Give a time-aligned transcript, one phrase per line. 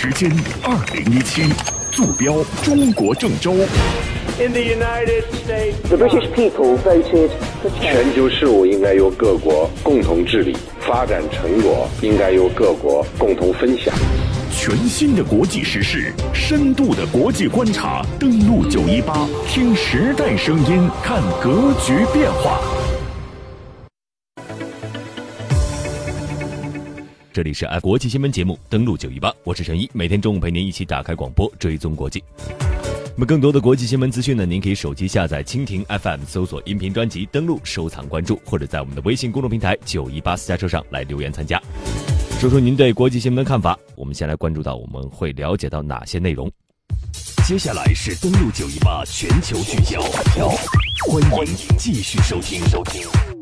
[0.00, 0.30] 时间
[0.62, 1.42] 二零一七，
[1.90, 3.52] 坐标中国郑州。
[4.38, 7.30] In the United States, The British people voted
[7.60, 7.82] for change.
[7.82, 13.92] 全球事务应该由各国共同治理，发展成果应该由各国共同分享。
[14.52, 22.60] 全新的国际时事，深度的国际观察，登录九一八，听时代声音，看格局变化。
[27.38, 32.20] 这里是爱国际新闻节目，登录九一八，我是陈一，每天中午陪您一起打开广播，追踪国际。
[33.14, 41.62] 那么更多的国际新闻资讯呢，您可以手机下载蜻蜓 FM，搜索音频专辑，登录收藏关注，或者在我们的微信公众平台九一八私家车上来留言参加，
[42.40, 43.78] 说说您对国际新闻的看法。
[43.94, 46.50] 我们先来关注到我们会了解到哪些内容。
[47.46, 50.02] 接下来是登录九一八全球聚焦，
[51.06, 52.66] 欢迎继续收听。
[52.66, 53.37] 收听。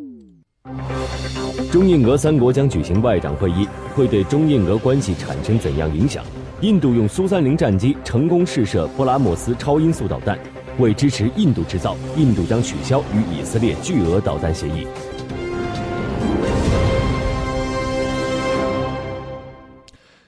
[1.70, 6.24] 中印俄三国将举行外长会议，会对中印俄关系产生怎样影响？
[6.60, 10.38] 印度用苏三零战机成功试射布拉莫斯超音速导弹，
[10.78, 14.86] 为支持印度制造，印度将取消与以色列巨额导弹协议。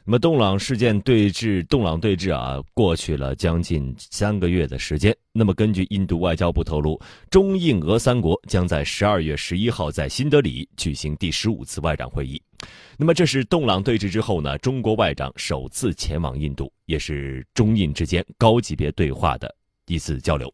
[0.09, 5.14] 那么，洞朗事件对峙，洞朗对峙啊，过去了将近三个月的时间。
[5.34, 12.41] 那么，根据印度外交部透露，中印俄三国将在十二月十一号在新德里举行第十五次外长会议。
[12.97, 19.55] 那么，这是洞朗对峙之后呢，中国外长首次前往印度，也是中印之间高级别对话的
[19.89, 20.51] 一次交流。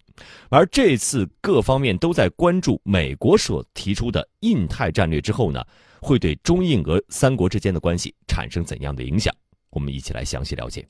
[0.49, 5.65] 而这次各方面都在关注美国所提出的印太战略之后呢，
[6.01, 9.33] 会对中印俄三国之间的关系产生怎样的影响？
[9.75, 10.87] 我们一起来详细了解。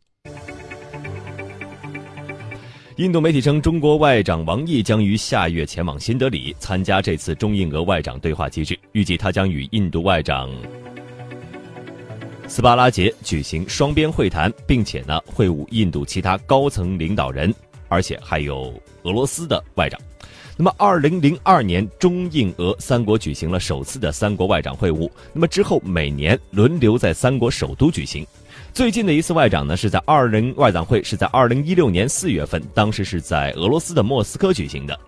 [2.96, 10.48] 印度媒体称，中国外长王毅将于下月前往新德里参加这次中印俄外长对话机制，预计他将与印度外长
[12.46, 17.52] 斯巴拉杰举行双边会谈，并且呢会晤印度其他高层领导人，
[17.88, 20.00] 而且还有俄罗斯的外长。
[20.56, 25.10] 那么，二零零二年，中印俄三国举行了首次的三国外长会晤。
[25.32, 28.24] 那么之后，每年轮流在三国首都举行。
[28.74, 34.98] 最近的一次外长呢，是在二零外长会是在二零一六年四月份，当时是在俄罗斯的莫斯科举行的。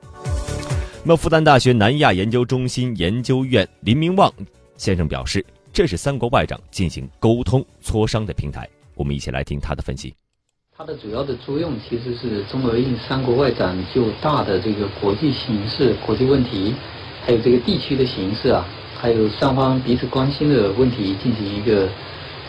[1.02, 4.32] 那么复旦大学南亚研究中心研究院林明旺
[4.76, 8.68] 先生表示，这是三国外长进行沟通磋商的平台。
[8.94, 10.14] 我们一起来听他的分析。
[10.78, 16.72] 它的主要的作用其实是中俄印三国外长就大的这个国际形势、国际问题，
[17.24, 18.64] 还有这个地区的形势啊，
[18.96, 21.88] 还有双方彼此关心的问题进行一个。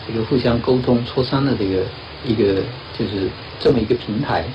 [0.08, 1.86] 一个互相沟通磋商的这个
[2.24, 2.64] 一个
[2.98, 3.30] 就是
[3.60, 4.48] 这么一个平台，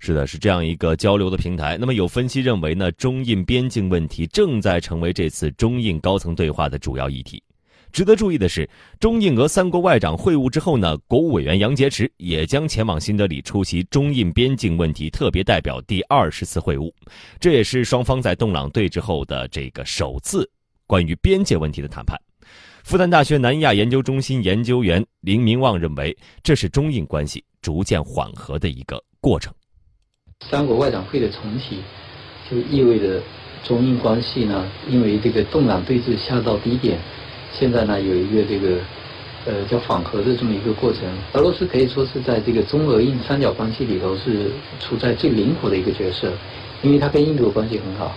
[0.00, 1.78] 是的，是这样一个交流的平台。
[1.78, 7.42] 那么有分析认为呢，中印边境问题正在成为这次中印高层对话的主要议题。
[7.92, 8.68] 值得注意的是，
[8.98, 16.92] 中印俄三国外长会晤之后呢，国务委员杨洁篪也将前往新德里出席中印边境问题特别代表第二十次会晤，
[17.38, 20.50] 这也是双方在洞朗对峙后的这个首次
[20.88, 22.20] 关于边界问题的谈判。
[22.84, 29.50] 复旦大学南亚研究中心研究员林明旺认为，这是中印关系逐渐缓和的一个过程。
[30.50, 31.78] 三国外长会的重启，
[32.48, 33.22] 就意味着
[33.64, 36.98] 中印关系呢，因为这个动荡对峙下到低点，
[37.54, 38.78] 现在呢有一个这个
[39.46, 41.02] 呃叫缓和的这么一个过程。
[41.32, 46.30] 俄罗斯可以说是在这个中俄印三角关系里头是处在最灵活的一个角色，
[46.82, 48.14] 因为它跟印度的关系很好，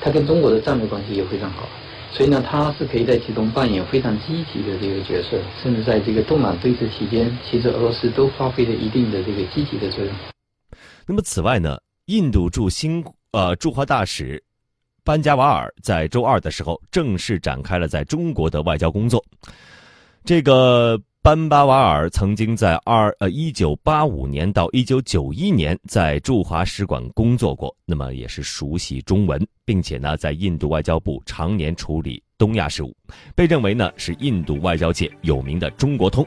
[0.00, 1.68] 它跟中国的战略关系也非常好。
[2.10, 10.12] 所以呢，他是可以在其中扮演非常积极的这个角色，甚至在这个动乱对峙期间，其实俄罗斯都发挥了一定的这个积极的作用。
[11.06, 14.42] 那么，此外呢，印度驻新呃驻华大使
[15.04, 19.24] 班加瓦尔在周二的时候正式展开了在中国的外交工作。
[20.24, 21.00] 这个。
[21.20, 32.96] 班巴瓦尔曾经在二呃一九八五年到一九九一年在驻华使馆工作过，那么也是熟悉中文，并且呢在印度外交部常年处理东亚事务，
[33.34, 36.24] 被认为呢是印度外交界有名的中国通。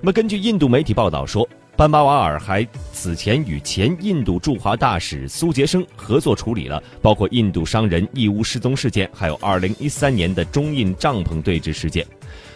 [0.00, 1.46] 那么根据印度媒体报道说，
[1.76, 12.06] 班巴瓦尔还此前与前印度驻华大使苏杰生合作处理了包括印度商人义乌失踪事件，还有二零一三年的中印帐篷对峙事件。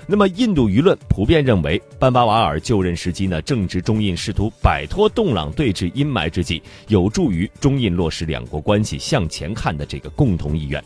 [0.07, 10.83] 那么，印度舆论普遍认为，班巴瓦尔就任时机呢，正值中印试图摆脱洞朗对峙阴霾之际，有助于中印落实两国关系向前看的这个共同意愿。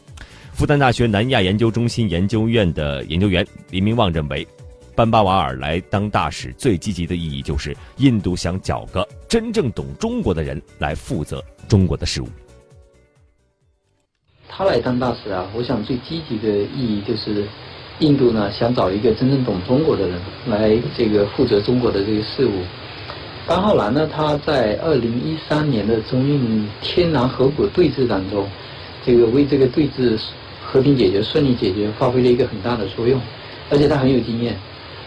[0.53, 4.47] 复旦大学南亚研究中心研究院的研究员林明旺认为，
[4.95, 12.29] 班巴瓦尔来当大使最积极的意义就是，印度想找个真正懂中国的人来负责中国的事务。
[14.49, 17.49] 他来当大使啊，我想最积极的意义就是。
[18.01, 22.53] 印度呢想找一个真正懂中国的人来这个负责中国的这个事务，
[23.49, 28.47] 张浩然呢，他在二零一三年的中印天然合股对峙当中，
[29.05, 30.21] 这个为这个对峙
[30.63, 33.19] 和平解决、顺利解决发挥了一个很大的作用，
[33.71, 34.55] 而且他很有经验，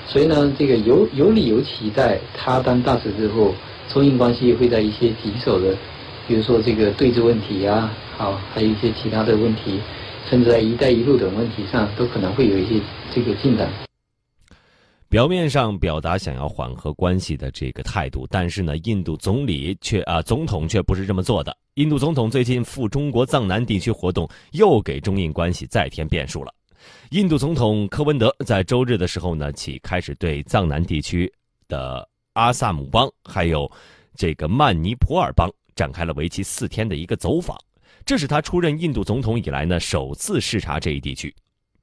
[0.08, 3.54] 所以呢，这个有有理由期待他当大使之后，
[3.88, 5.76] 中印关系会在一些棘手的，
[6.28, 9.80] 比如说这个对峙问题呀，好，还有一些其他的问题，
[10.30, 12.82] 甚至在“一带一路”等问题上，都可能会有一些
[13.14, 13.70] 这个进展。
[15.10, 21.56] 表面上表达想要缓和关系的这个态度，但是呢，印度总理却啊，总统却不是这么做的。
[21.74, 26.54] 印度总统最近赴中国藏南地区活动，又给中印关系再添变数了。
[27.10, 31.32] 印度总统科文德在周日的时候呢，起开始对藏南地区
[31.68, 33.70] 的阿萨姆邦还有
[34.16, 37.58] 这个曼尼普尔邦展开了为期四天的一个走访，
[38.06, 41.34] 这是他出任印度总统以来呢首次视察这一地区。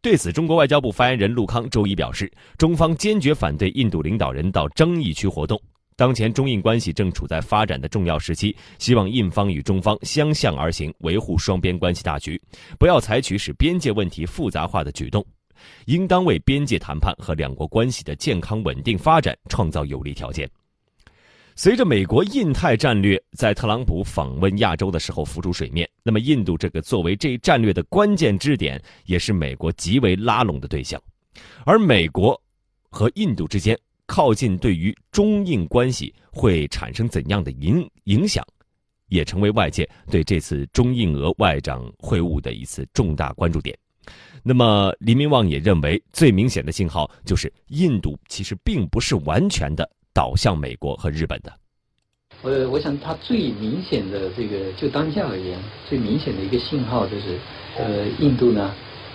[0.00, 5.60] 对此，中国外交部发言人陆康周一表示，中方坚决反对印度领导人到争议区活动。
[5.96, 12.40] 当前中印关系正处在发展的重要时期，希望印方与中方相向而行，维护双边关系大局，
[12.78, 15.26] 不要采取使边界问题复杂化的举动，
[15.86, 20.48] 应当为边界谈判和两国关系的健康稳定发展创造有利条件。
[21.60, 31.02] 随着美国印太战略在特朗普访问亚洲的时候浮出水面，那么印度这个作为这一战略的关键支点，也是美国极为拉拢的对象。
[31.64, 32.40] 而美国
[32.90, 33.76] 和印度之间
[34.06, 38.46] 靠近，对于中印关系会产生怎样的影影响，
[39.08, 43.76] 也成为外界对这次中印俄外长会晤的一次重大关注点。
[44.44, 49.90] 那么，黎明旺也认为，最明显的信号就是印度其实并不是完全的。
[50.18, 51.52] 导向美国和日本的，
[52.42, 55.56] 呃，我想它最明显的这个，就当下而言，
[55.88, 57.38] 最明显的一个信号就是，
[57.76, 58.74] 呃，印度呢，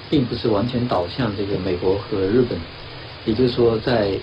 [0.10, 2.58] 并不是完全导向这个美国和日本，
[3.26, 4.18] 也就是说，在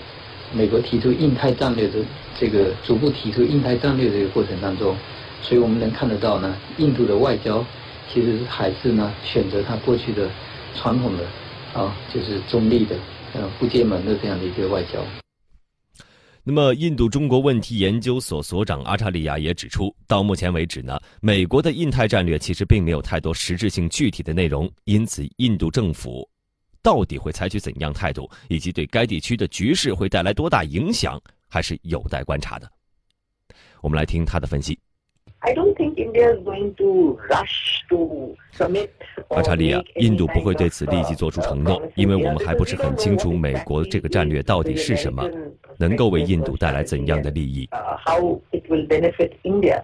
[0.51, 1.99] 美国提出印太战略的
[2.39, 4.97] 这个逐步提出印太战略这个过程当中，
[5.43, 7.63] 所以我们能看得到呢，印度的外交
[8.11, 10.27] 其实还是呢选择它过去的
[10.75, 12.95] 传统的啊，就是中立的
[13.33, 14.99] 呃不结盟的这样的一个外交。
[16.43, 26.27] 那么，印度中国问题研究所所长阿查利亚也指出，到目前为止呢，美国的印太战略其实并没有太多实质性具体的内容，因此，印度政府
[26.81, 32.67] 到底会采取怎样态度，以及对该地区的局势会带来多大影响，还是有待观察的。
[33.81, 34.77] 我们来听他的分析。
[39.29, 45.27] 阿查利亚，印度不会对此立即做出承诺，因为我们还不是很清楚美国这个战略到底是什么，
[45.79, 47.67] 能够为印度带来怎样的利益。
[48.05, 49.81] How it will benefit India?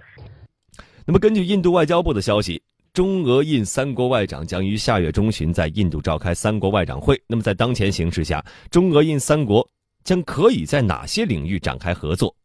[1.06, 2.62] 那么，根据印度外交部的消息，
[2.94, 7.20] 中俄印三国外长将于下月中旬在印度召开三国外长会。
[7.26, 9.68] 那么，在当前形势下，中俄印三国
[10.04, 12.36] 将可以在哪些领域展开合作？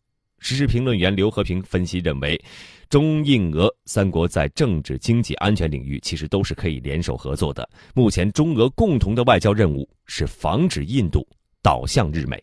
[0.43, 2.39] 时事评论员刘和平分析认为，
[2.91, 7.67] 中印俄三国在政治、经济、安全领域其实都是可以联手合作的。
[7.94, 11.25] 目前，中俄共同的外交任务是防止印度
[11.62, 12.43] 倒向日美。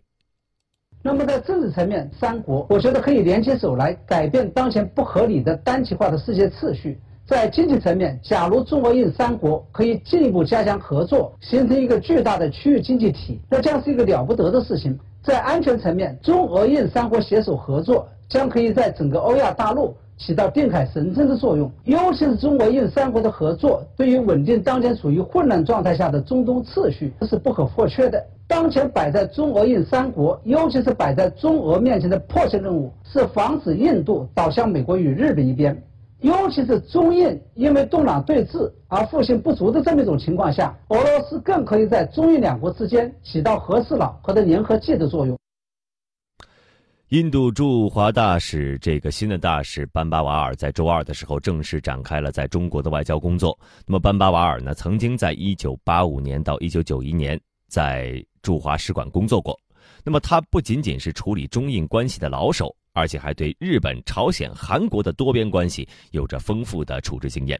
[1.01, 6.98] 那么，在政治层面，三国我觉得可以联起手来改变当前不合理的单极化的世界秩序。
[7.28, 14.98] 在经济层面，假如中俄印三国可以进一步加强合作，形成一个巨大的区域经济体，那将是一个了不得的事情。
[15.29, 21.71] 在安全层面，中俄印三国携手合作，将可以在整个欧亚大陆起到定海神针的作用。
[21.83, 28.19] 尤其是中俄印三国的合作，对于稳定当前处于混乱状态下的中东秩序，这是不可或缺的。
[28.48, 35.79] 当前摆在中俄印三国，尤其是摆在中俄面前的迫切任务，是防止印度倒向美国与日本一边。
[36.21, 45.38] 尤其是中印因为东朗对峙而复兴不足的这么一种情况下，俄罗斯更可以在中印两国之间起到和事佬和的粘合剂的作用。
[47.09, 53.57] 印度驻华大使这个新的大使班巴瓦尔在周二的时候正式展开了在中国的外交工作。
[53.88, 59.57] 那么班巴瓦尔呢，曾经在一九八五年到一九九一年在驻华使馆工作过。
[60.03, 62.75] 那么他不仅仅是处理中印关系的老手。
[62.93, 67.60] 而且还对日本、朝鲜、韩国的多边关系有着丰富的处置经验。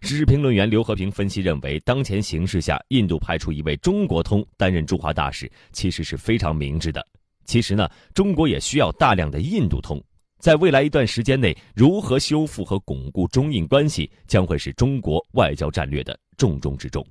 [0.00, 7.02] 时事评论员刘和平分析认为，当前形势下，印度派出一位中国通担任驻华大使，其实是非常明智的。
[7.44, 10.02] 其实呢，中国也需要大量的印度通。
[10.38, 17.06] 在未来一段时间内，如何修复和巩固中印关系，将会是中国外交战略的重中之重。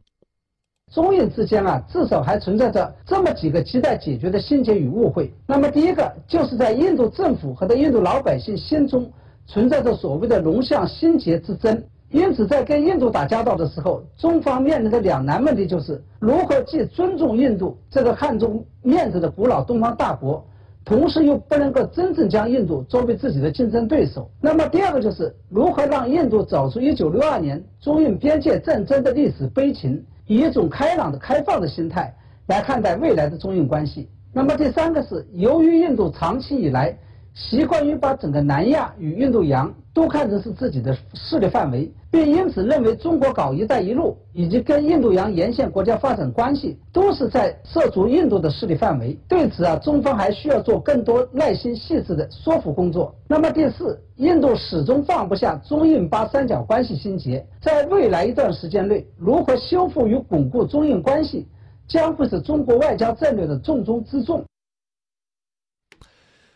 [0.91, 5.33] 中印之间啊，至少还存在着这么几个亟待解决的心结与误会。
[5.47, 9.09] 那么，第一个就是在印度政府和在印度老百姓心中
[9.47, 11.81] 存在着所谓的龙象心结之争。
[12.09, 20.45] 因此，在跟印度打交道的时候，中方面临的两难问题就是如何既尊重印度这个看重面子的古老东方大国，
[20.83, 24.29] 同时又不能够真正将印度作为自己的竞争对手。
[24.41, 32.13] 那么第二个就是如何让印度走出1962年中印边界战争的历史悲情，以一种开朗的、开放的心态
[32.47, 34.09] 来看待未来的中印关系。
[34.33, 36.97] 那么第三个是，由于印度长期以来
[37.33, 49.17] 习惯于把整个南亚与印度洋都看成是自己的势力范围，并因此认为中国搞“一带一路”以及跟印度洋沿线国家发展关系都是在涉足印度的势力范围。
[49.29, 53.15] 对此啊，中方还需要做更多耐心细致的说服工作。
[53.27, 61.47] 那么第四，印度始终放不下中印巴三角关系心结，在未来一段时间内，如何修复与巩固中印关系？
[61.87, 64.41] 将会是中国外交战略的重中之重。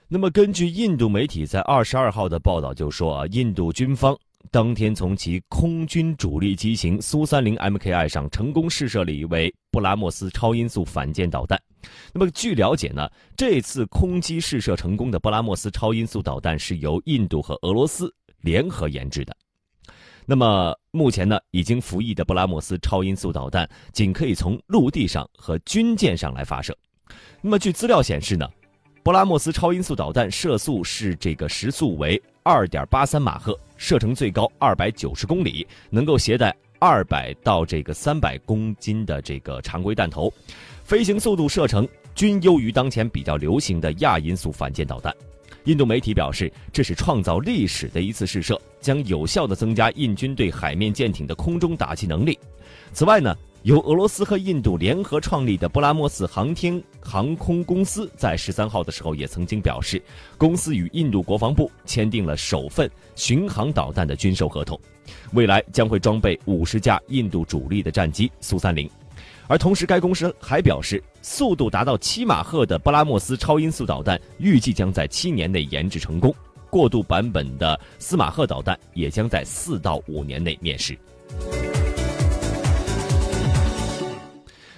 [0.07, 4.15] 那么，根据印度媒体在二十二号的报道就说啊，印度军方
[4.51, 11.59] 当天从其空军主力机型苏三零 MKI 上成功试射了一枚布拉莫斯超音速反舰导弹。
[12.13, 19.35] 那么，据了解呢，这次空机试射成功的布拉莫斯超音速导弹是由印度和俄罗斯联合研制的。
[20.27, 26.77] 那么目前呢，已经服役的布拉莫斯超音速导弹仅可以从陆地上和军舰上来发射。
[27.41, 28.47] 那么据资料显示呢，
[29.05, 40.33] 布拉莫斯超音速导弹射速是这个时速为二点八三马赫，射程最高二百九十公里，能够携带二百到这个三百公斤的这个常规弹头，
[40.83, 45.15] 飞行速度、射程均优于当前比较流行的亚音速反舰导弹。
[45.65, 52.39] 印度媒体表示，这是创造历史的一次试射，将有效地增加印军对海面舰艇的空中打击能力。
[52.91, 53.35] 此外呢，
[53.65, 59.99] 由俄罗斯和印度联合创立的布拉莫斯航天航空公司在十三号的时候也曾经表示，
[60.37, 64.79] 公司与印度国防部签订了首份巡航导弹的军售合同，
[65.33, 68.87] 未来将会装备五十架印度主力的战机苏三零。
[69.47, 76.31] 而同时，该公司还表示，速度达到七马赫的布拉莫斯超音速导弹预计将在七年内研制成功，
[76.69, 80.95] 过渡版本的斯马赫导弹也将在四到五年内面世。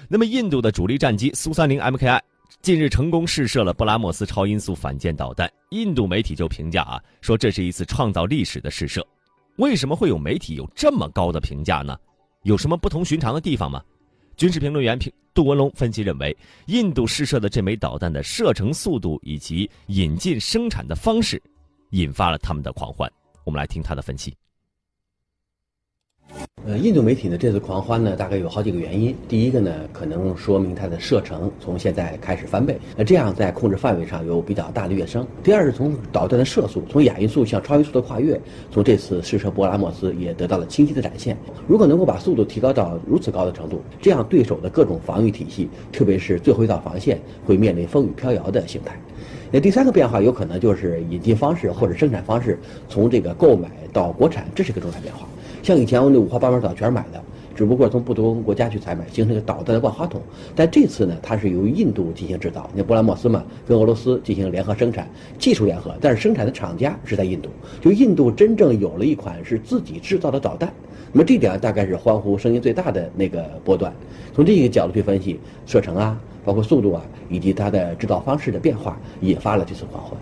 [0.09, 2.21] 那么，印度的主力战机苏三零 MKI
[2.61, 9.05] 近日成功试射了布拉莫斯超音速反舰导弹，印度媒体就评价啊，说这是一次创造历史的试射。
[9.57, 11.97] 为什么会有媒体有这么高的评价呢？
[12.43, 13.83] 有什么不同寻常的地方吗？
[14.37, 16.35] 军事评论员评杜文龙分析认为，
[16.67, 21.41] 印度试射的这枚导弹的射程速度以及引进生产的方式，
[21.89, 23.11] 引发了他们的狂欢。
[23.43, 24.33] 我们来听他的分析。
[26.65, 29.15] 呃，印度媒体呢这次狂欢呢，大概有好几个原因。
[29.29, 35.25] 第一个呢，可能说明它的射程从现在开始翻倍，那这样在控制范围上有比较大的跃升。
[35.41, 38.37] 第二是从导弹的射速，从亚音速向超音速的跨越，
[38.69, 41.37] 从这次试射波拉莫斯也得到了清晰的展现。
[41.69, 48.99] 如果能够把速度提高到如此高的程度，这样对手的各种防御体系，特别是最后一道防线，会面临风雨飘摇的形态。
[49.49, 55.25] 那第三个变化有可能就是引进方式或者生产方式，从这个购买到国产，这是个重大变化。
[55.67, 57.21] 像以前我那五花八门导全是买的，
[57.53, 60.21] 只不过从不同国家去采买，形成一个导弹的万花筒。
[60.55, 67.49] 但这次呢，它是由印度进行制造，那波兰莫斯嘛，跟俄罗斯进行联合生产，技术联合，但是生产的厂家是在印度，
[67.81, 70.71] 就印度真正有了一款是自己制造的导弹。
[71.11, 73.93] 那么这点大概是欢呼声音最大的那个波段。
[74.33, 80.17] 从这个角度去分析，射程啊，包括速度啊，以及它的制造方式的变化，引发了这次狂欢。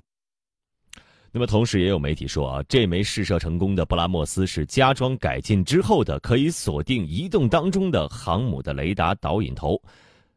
[1.36, 9.78] 那么，同时也有媒体说啊，这枚试射成功的布拉莫斯是加装改进之后的，可以锁定移动当中的航母的雷达导引头，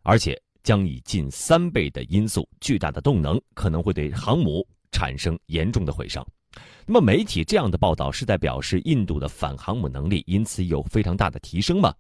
[0.02, 6.22] 而且将以近三倍的音速、巨大的动能，可能会对航母产生严重的毁伤。
[6.86, 11.94] 那么，媒体这样的报道是在表示印度的反航母能力因此有非常大的提升吗？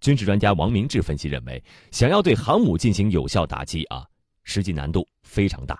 [0.00, 1.60] 军事专家王明志分析认为，
[1.90, 4.06] 想要对航母进行有效打击啊，
[4.44, 5.76] 实际难度非常大。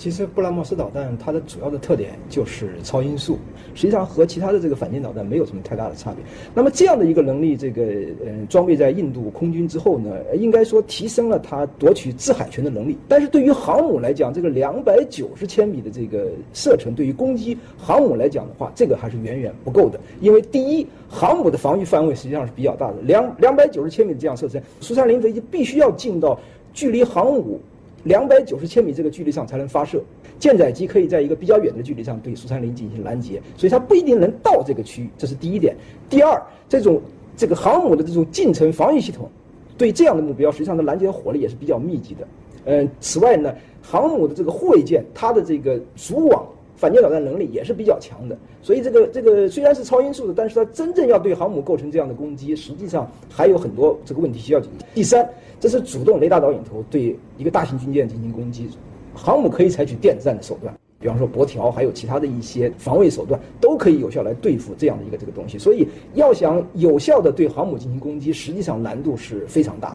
[0.00, 3.38] 其实布拉莫斯导弹它的主要的特点就是超音速，
[3.76, 6.24] 实际上和其他的这个反舰导弹没有什么太大的差别。
[6.52, 7.84] 那么这样的一个能力，这个
[8.26, 12.98] 呃装备在印度空军之后呢，应该说提升了它夺取制海权的能力。
[13.06, 20.00] 但是对于航母来讲，这个两百九十千米的这个射程，对于攻击航母来讲的话，这个还是远远不够的。
[20.20, 26.36] 因为第一，航母的防御范围实际上是比较大的，两两百九十千米这样射程，苏三零飞机必须要进到
[26.72, 27.60] 距离航母。
[28.04, 30.02] 两百九十千米这个距离上才能发射，
[30.38, 35.74] 舰载机可以在一个比较远的距离上对苏三零进行拦截，所以它不一定能到这个区域，这是第一点。
[36.08, 37.00] 第二，这种
[37.36, 39.28] 这个航母的这种近程防御系统，
[39.76, 42.28] 对这样的目标，实际上的拦截火力也是比较密集的。
[42.66, 46.46] 嗯，此外呢，航母的这个护卫舰，它的这个主网
[46.76, 48.36] 反舰导弹能力也是比较强的。
[48.62, 54.84] 所以这个这个虽然是超音速的，但是它真正要对航母构成这样的攻击，实际上还有很多这个问题需要解决。
[54.94, 55.28] 第三，
[55.58, 58.68] 这是主动雷达导引头对一个大型军舰进行攻击，
[59.14, 60.74] 航母可以采取电子战的手段。
[61.00, 65.58] 比方说箔条，还有其他的一些防卫手段，都可以有效来对付这样的一个这个东西。
[65.58, 69.92] 所以，要想有效的对航母进行攻击，实际上难度是非常大。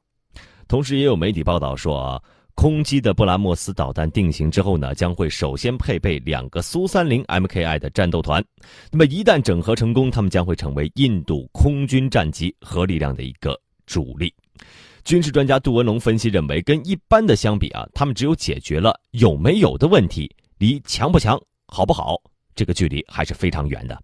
[0.68, 2.22] 同时，也有媒体报道说啊，
[2.60, 8.44] 空基的布拉莫斯导弹定型之后呢，将会首先配备两个苏三零 MKI 的战斗团。
[8.92, 14.34] 那么，一旦整合成功，他们将会成为印度空军战机核力量的一个主力。
[15.06, 20.30] 军事专家杜文龙分析认为，跟一般的相比啊，他们只有解决了有没有的问题。
[20.58, 22.18] 离强不强、好不好，
[22.56, 23.98] 这个距离还是非常远的。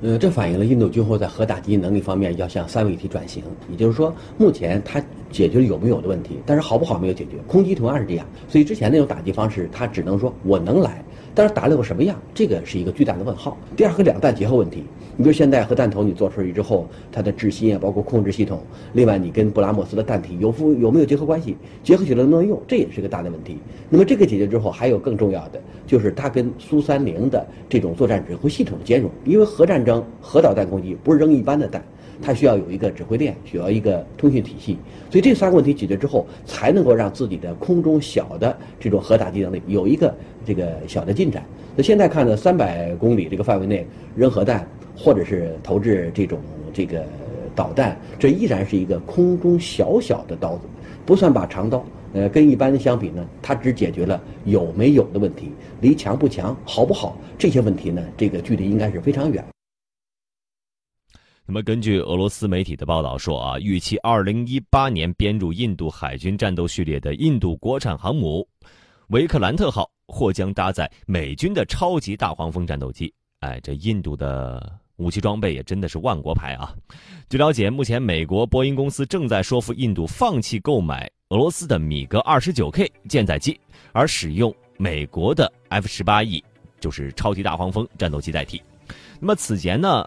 [0.00, 3.42] 呃，这反映了印度今后在核打击能力方面要向三位一体转型。
[3.68, 7.32] 也就是说，目前它解决了有没有的问题，但是好不好没有解决。
[7.48, 11.04] 空基同样是这样，所以之前那种打击方式，它只能说我能来，
[11.38, 13.56] 但是打了个什么样，这个是一个巨大的问号。
[13.76, 14.82] 第二，和两弹结合问题。
[15.16, 18.60] 你比如现在核弹头你做出来之后，它的制芯啊，包括控制系统，
[18.94, 21.56] 另外你跟布拉莫斯的弹体有不有没有结合关系？
[21.84, 22.60] 结合起来能不能用？
[22.66, 23.58] 这也是个大的问题。
[23.88, 29.08] 那么这个解决之后，还有更重要的，就是它跟苏三零的这种作战指挥系统的兼容。
[29.24, 31.80] 因为核战争、核导弹攻击不是扔一般的弹，
[32.20, 34.78] 它需要有一个指挥链，需要一个通讯体系。
[35.10, 41.44] 所以这三个问题解决之后，才能够让自己的空中小的这种核打击能力有一个这个小的进展。
[41.76, 44.66] 那现在看呢，三百公里这个范围内扔核弹。
[45.00, 46.40] 或者是投掷这种
[46.74, 47.04] 这个
[47.54, 50.62] 导弹，这依然是一个空中小小的刀子，
[51.06, 51.84] 不算把长刀。
[52.14, 59.44] 呃，跟一般的相比呢，它只解决了有没有的问题，离强不强、好不好这些问题呢，这个距离应该是非常远。
[61.50, 68.46] 那么，根据俄罗斯媒体的报道说啊，预期二零一八年编入印度海军战斗序列的印度国产航母
[69.08, 73.10] “维克兰特号”或将搭载美军的超级大黄蜂战斗机。
[73.40, 74.78] 哎，这印度的。
[74.98, 76.74] 武器装备也真的是万国牌啊！
[77.28, 83.60] 据了解，目前美国波音公司正在说服印度放弃购买俄罗斯的米格二十九 K 舰载机，
[83.92, 86.42] 而使用美国的 F 十八 E，
[86.80, 88.60] 就是超级大黄蜂战斗机代替。
[89.20, 90.04] 那么此前呢，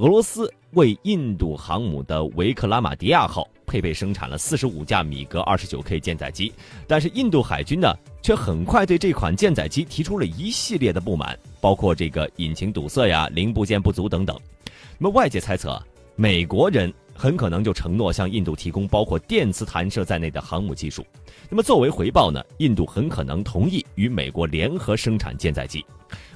[0.00, 6.54] 俄罗斯为印度航母的维克拉玛迪亚号配备生产了四十五架米格二十九 K 舰载机，
[6.86, 7.94] 但是印度海军呢？
[8.22, 14.40] 却很快对这款舰载机提出了一系列的不满，包括这个引擎堵塞呀、零部件不足等等。
[14.96, 15.78] 那么外界猜测，
[16.16, 21.04] 美国人很可能就承诺向印度提供包括电磁弹射在内的航母技术。
[21.50, 25.84] 那么作为回报呢，印度很可能同意与美国联合生产舰载机。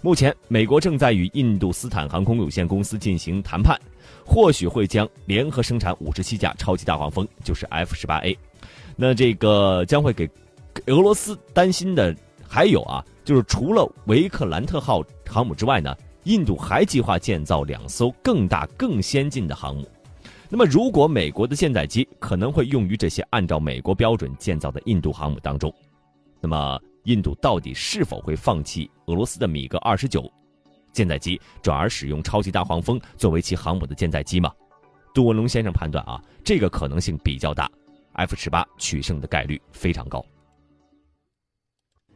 [0.02, 3.78] 目前，美国正在与印度斯坦航空有限公司进行谈判，
[4.24, 8.37] 或许会将联合生产五十七架超级大黄蜂，就是 F 十八 A。
[8.96, 10.28] 那这个将会给。
[10.87, 12.12] 俄罗斯担心的
[12.48, 19.88] 还有啊，就是除了维克兰特号航母之外呢，印度还计划建造两艘更大、更先进的航母。
[20.48, 25.72] 那么，如果美国的舰载机可能会用于这些按照美国标准建造的印度航母当中，
[26.40, 30.30] 那么印度到底是否会放弃俄罗斯的米格二十九
[30.92, 34.52] 舰载机，转而使用超级大黄蜂作为其航母的舰载机吗？
[35.14, 37.70] 杜文龙先生判断啊，这个可能性比较大
[38.14, 40.24] ，F 十八取胜的概率非常高。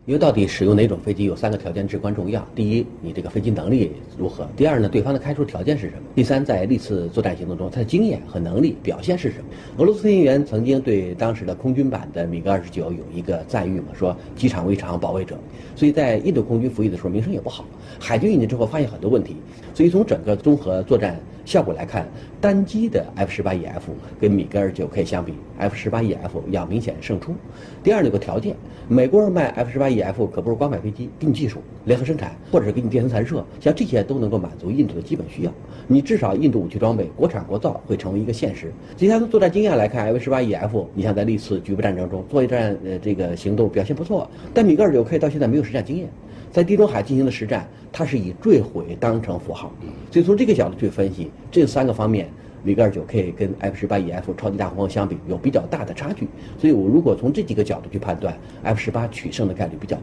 [0.09, 9.44] 因为到底使用哪种飞机有三个条件至关重要：第一，你这个飞机能力如何；第二呢，对方的开出条件是什么；第三，在历次作战行动中，他的经验和能力表现是什么。
[9.77, 15.37] 俄罗斯飞行员曾经对当时的空军版的米格二十九有一个赞誉嘛，说机场围场保卫者，
[15.77, 17.66] 所以在印度空军服役的时候名声也不好。
[18.01, 19.37] 海军引进之后发现很多问题，
[19.75, 22.07] 所以从整个综合作战效果来看，
[22.43, 27.35] 单机的 F 十八 E F 跟米格二九 K 相比，F 十八 E F 要明显胜出。
[27.83, 28.55] 第二，有个条件，
[28.87, 35.53] 美国人卖 F 十八 E F 可不是光买飞机，给你技术，联合生产，或者是给你电磁弹射，像这些都能够满足印度的基本需要。
[35.87, 38.71] 你至少印度武器装备国产国造会成为一个现实。
[38.95, 46.11] 其他的作战经验来看，F 十八 E F，你像在历次局部战争中作战呃这个行动表现不错，但米格二九 K 到现在没有实战经验，
[46.51, 49.73] 在地中海进行的实战，它是以坠毁当成符号。
[50.11, 52.31] 所以从这个角度去分析，这三个方面。
[52.65, 56.27] 米格二九 K 跟 F 十八 E F 超级大黄蜂相比有比较大的差距，
[56.59, 59.97] 所以我如果从这几个角度去判断，F 十八取胜的概率比较。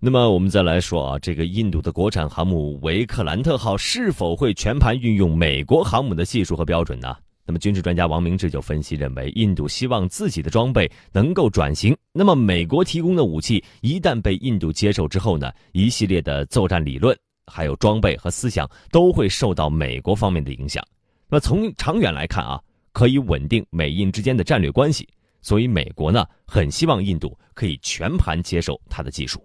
[0.00, 7.16] 那么我们再来说啊，这个印度的国产航母维克兰特号是否会全盘运用美国航母的技术和标准呢？
[7.48, 17.18] 那么军事专家王明志就分析认为，印度希望自己的装备能够转型，那么美国提供的武器一旦被印度接受之后呢，一系列的作战理论。
[17.50, 20.84] 还有装备和思想都会受到美国方面的影响。
[21.30, 22.60] 那么从长远来看啊，
[22.92, 25.08] 可以稳定美印之间的战略关系。
[25.40, 29.42] 所以美国呢，很希望印度可以全盘接受它的技术。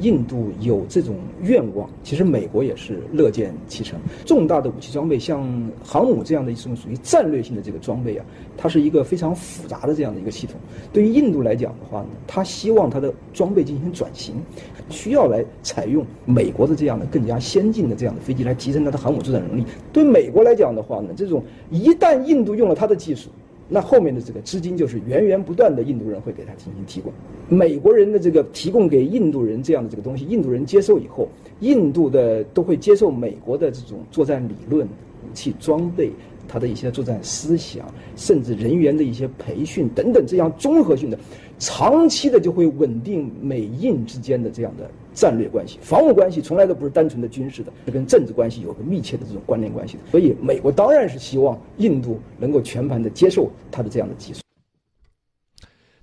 [0.00, 3.98] 印度有这种愿望，其实美国也是乐见其成。
[4.24, 5.42] 重大的武器装备，像
[5.82, 8.24] 航母这样的一种属于战略性的这个装备啊，
[8.56, 10.56] 它是一个非常复杂的这样的一个系统。
[10.92, 14.36] 对于印度来讲的话呢，它希望它的装备进行转型，
[14.88, 19.64] 需要来采用美国的这样的更加先进的这样的飞机来提升它的航母作战能力。
[19.92, 23.30] 对美国来讲的话呢，这种一旦印度用了它的技术，
[23.68, 27.12] 那后面的这个资金就是源源不断的，印度人会给他进行提供。
[27.48, 31.28] 美国人的这个提供给印度人这样的这个东西，印度人接受以后，
[31.60, 36.10] 印度的都会接受美国的这种作战理论、武器装备、
[36.46, 41.18] 他的一些作战思想，甚至人员的一些培训等等这样综合性的，
[41.58, 45.80] 长期的就会稳定美印之间的这样的战略关系。
[45.82, 50.00] 防务关系从来都不是单纯的军事的，是跟政治关系有个密切的这种关联关系的。
[50.12, 54.40] 所以，美国当然是希望印度能够全盘的接受它的这样的技术。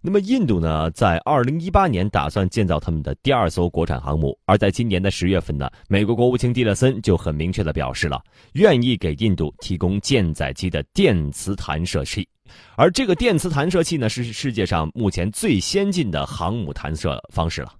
[0.01, 8.21] 那么，印度呢，在二零一八年打算建造他们的第二艘国产航母，而在今年的十月份呢，美国国务卿蒂勒森就很明确的表示了，
[8.53, 12.27] 愿意给印度提供舰载机的电磁弹射器，
[12.75, 17.73] 而这个电磁弹射器呢，是世界上目前最先进的航母弹射方式了。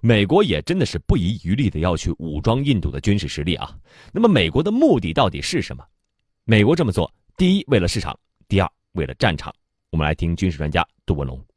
[0.00, 3.76] 美国也真的是不遗余力的要去武装印度的军事实力啊。
[4.12, 5.84] 那么，美国的目的到底是什么？
[6.44, 9.54] 美国这么做，第一为了市场，第二为了战场。
[9.90, 11.47] 我们来听军事专家杜文龙。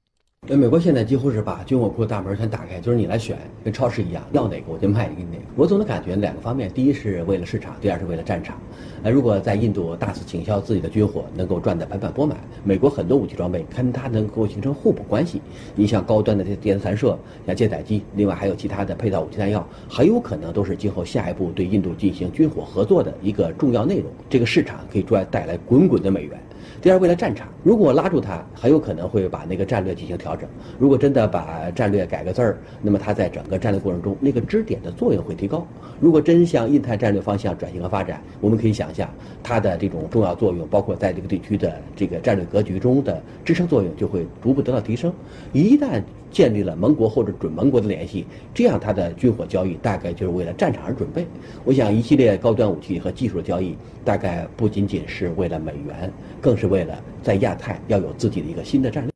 [0.49, 5.43] 呃，美国现在几乎是把军火库大门全打开，就是你来选，跟超市一样，要哪个我就卖给你哪个。
[5.55, 8.59] 我总的感觉两个方面，第一是为了市场，第二是为了战场。
[9.03, 15.39] 呃，如果在印度大肆倾销自己的军火，能够赚得盆满钵满，美国很多武器装备跟它能够形成互补关系。
[15.75, 24.11] 你像高端的这电磁弹射，像舰载机，另外还有其他的配套武器弹药，很有可能都是今后下一步对印度进行军火合作的一个重要内容。
[24.27, 26.41] 这个市场可以赚带来滚滚的美元。
[26.81, 30.49] 第二，为了战场，如果拉住他，很有可能会把那个战略进行调整。
[30.79, 35.65] 如果真的把战略改个字儿，那么他在整个战略过程中，那个支点的作用会提高。
[35.99, 39.09] 如果真向印太战略方向转型和发展，我们可以想象，
[39.43, 45.13] 它的这种重要作用，包括在这个地区的这个战略格局中的支撑作用，就会逐步得到提升。
[45.53, 51.27] 一旦建立了盟国或者准盟国的联系，这样它的军火交易大概就是为了战场而准备。
[51.63, 59.11] 我想，一系列高端武器和技术的交易，大概不仅仅是为了美元，更是为了在亚太要有自己的一个新的战略。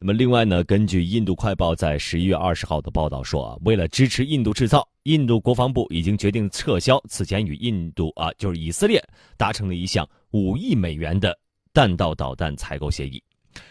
[0.00, 9.02] 那么，另外呢，根据印度快报在十一月二十号的报道说啊，为了支持印度制造，印度国防部已经决定撤销此前与印度啊，就是以色列
[9.36, 11.36] 达成了一项五亿美元的
[11.72, 13.20] 弹道导弹采购协议，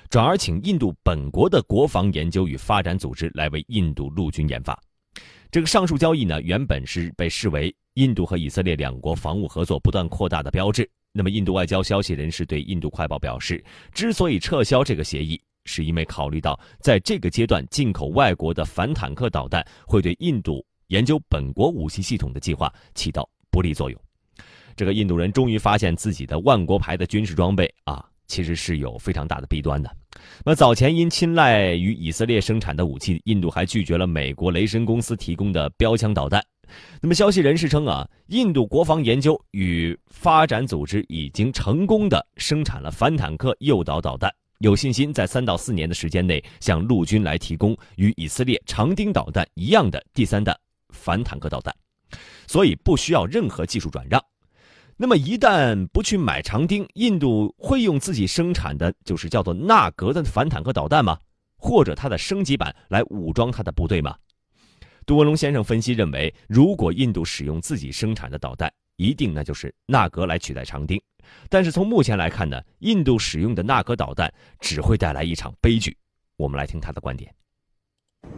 [0.09, 4.79] 转而请印度本国的国防研究与发展组织来为印度陆军研发。
[5.51, 10.89] 这个上述交易呢，原本是被视为印度和以色列两国防务合作不断扩大的标志。
[11.13, 23.99] 那么，印度外交消息人士对印度快报表示，之所以撤销这个协议，是因为考虑到在这个阶段进口外国的反坦克导弹会对印度研究本国武器系统的计划起到不利作用。
[24.75, 29.89] 这个印度人终于发现自己的万国牌的军事装备啊，其实是有非常大的弊端的。
[30.43, 36.43] 那早前因青睐于以色列生产的武器，印度还拒绝了美国雷神公司提供的标枪导弹。
[37.01, 44.29] 那么，消息人士称啊，印度国防研究与发展组织已经成功的生产了反坦克诱导导弹。
[44.59, 50.57] 有信心在三到四年的时间内向陆军来提供与以色列长钉导弹一样的第三代
[50.89, 51.73] 反坦克导弹，
[52.47, 54.21] 所以不需要任何技术转让。
[54.99, 61.19] 那么一旦不去买长钉，印度会用自己生产的就是叫做纳格的反坦克导弹吗？
[61.55, 64.15] 或者它的升级版来武装它的部队吗？
[65.05, 70.99] 杜文龙先生分析认为，如果印度使用自己生产的导弹，一定那就是纳格来取代长钉。
[71.47, 75.95] 但是从目前来看呢，印度使用的纳格导弹只会带来一场悲剧。
[76.37, 77.36] 我们来听他的观点。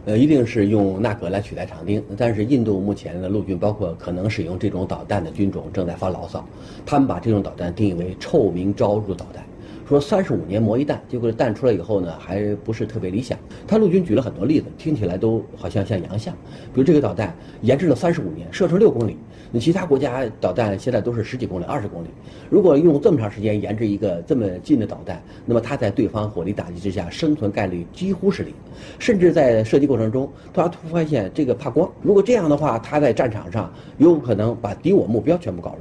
[0.06, 6.42] 呃，一定是用纳格来取代长钉，但是印度目前的陆军，包括可能使用这种导弹的军种，正在发牢骚。
[6.86, 9.44] 他们把这种导弹定义为臭名昭著导弹，
[9.90, 13.36] 说三十五年磨一弹，结果弹出来以后呢，还不是特别理想。
[13.66, 16.32] 他陆军举了很多例子，听起来都好像像洋相。
[16.72, 19.16] 比如这个导弹研制了三十五年，射程六公里。
[19.50, 22.06] 那其他国家导弹现在都是十几公里、二十公里。
[22.48, 28.54] 如果用这么长时间研制一个这么近的导弹，那么它在对方火力打击之下，生存概率几乎是零。
[29.00, 31.90] 甚至在射击过程中，他突发现这个怕光。
[32.00, 35.80] 如果这样的话，他在战场上有可能把敌我目标全部搞乱。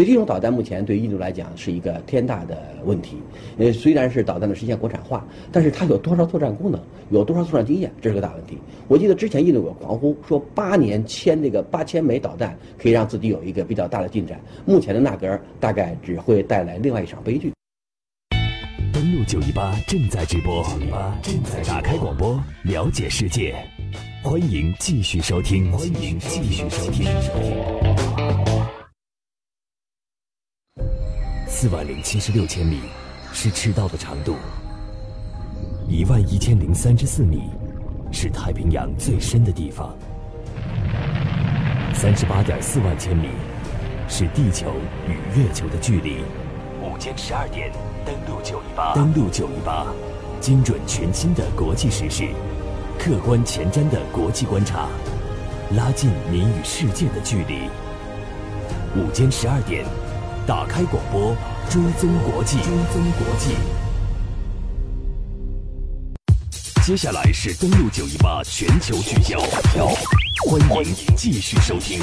[0.00, 3.18] 所以这种导弹目前对印度来讲是一个天大的问题。
[3.58, 8.56] 呃，虽然是导弹的实现国产化，但是它有多少作战功能，有多少作战经验，这是个大问题。
[8.88, 14.40] 我记得之前印度有狂呼，说八年签这个八千枚导弹可以让自己有一个比较大的进展。
[14.64, 17.52] 目前的纳格大概只会带来另外一场悲剧。
[18.94, 23.54] 登录九一八正在直播，九一八正在打开广播，了解世界。
[24.22, 25.70] 欢迎继续收听。
[25.70, 28.19] 欢迎继续收听。
[31.60, 32.80] 四万零七十六千米
[33.34, 34.34] 是赤道的长度，
[35.86, 37.50] 一万一千零三十四米
[38.10, 39.94] 是太平洋最深的地方，
[41.92, 43.28] 三十八点四万千米
[44.08, 44.72] 是地球
[45.06, 46.22] 与月球的距离。
[46.82, 47.70] 午间十二点，
[48.06, 49.86] 登陆九一八，登陆九一八，
[50.40, 52.26] 精准全新的国际时事，
[52.98, 54.88] 客观前瞻的国际观察，
[55.76, 57.68] 拉近您与世界的距离。
[58.96, 59.84] 午间十二点，
[60.50, 61.36] 打开广播，
[61.68, 63.54] 追踪国际，追踪国际。
[66.82, 69.38] 接下来是登录九一八全球聚焦，
[70.44, 72.00] 欢迎继续收听。